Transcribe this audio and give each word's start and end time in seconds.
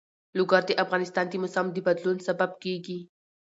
لوگر 0.37 0.61
د 0.67 0.71
افغانستان 0.83 1.25
د 1.29 1.33
موسم 1.43 1.65
د 1.71 1.77
بدلون 1.87 2.17
سبب 2.27 2.51
کېږي. 2.63 2.99